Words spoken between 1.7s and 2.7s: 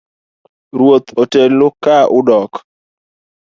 ka udok